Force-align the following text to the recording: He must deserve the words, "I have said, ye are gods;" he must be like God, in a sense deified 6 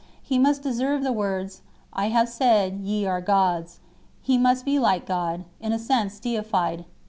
He 0.23 0.39
must 0.39 0.63
deserve 0.63 1.03
the 1.03 1.11
words, 1.11 1.61
"I 1.93 2.07
have 2.07 2.27
said, 2.27 2.79
ye 2.79 3.05
are 3.05 3.21
gods;" 3.21 3.77
he 4.19 4.35
must 4.35 4.65
be 4.65 4.79
like 4.79 5.05
God, 5.05 5.45
in 5.59 5.73
a 5.73 5.77
sense 5.77 6.17
deified 6.19 6.79
6 6.79 6.89